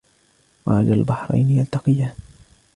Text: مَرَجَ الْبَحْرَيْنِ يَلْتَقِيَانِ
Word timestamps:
مَرَجَ 0.67 0.87
الْبَحْرَيْنِ 0.91 1.51
يَلْتَقِيَانِ 1.57 2.13